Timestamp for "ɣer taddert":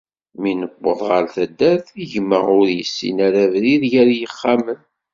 1.09-1.87